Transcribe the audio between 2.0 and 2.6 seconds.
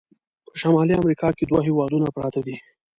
پراته دي.